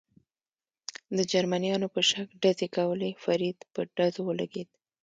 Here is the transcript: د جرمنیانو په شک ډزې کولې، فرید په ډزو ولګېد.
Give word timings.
د 1.17 1.19
جرمنیانو 1.31 1.87
په 1.95 2.01
شک 2.09 2.27
ډزې 2.43 2.67
کولې، 2.75 3.11
فرید 3.23 3.57
په 3.73 3.79
ډزو 3.95 4.21
ولګېد. 4.25 4.69